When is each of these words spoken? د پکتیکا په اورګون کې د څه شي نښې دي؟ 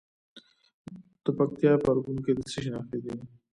د 1.23 1.25
پکتیکا 1.37 1.73
په 1.83 1.87
اورګون 1.89 2.17
کې 2.25 2.31
د 2.37 2.39
څه 2.49 2.57
شي 2.63 2.69
نښې 2.75 2.99
دي؟ 3.03 3.13